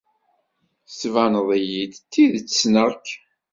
Tettbaneḍ-iyi-d 0.87 1.93
d 1.99 2.05
tidet 2.11 2.53
ssneɣ-k. 2.55 3.07